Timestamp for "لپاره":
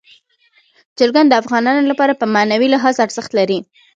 1.91-2.13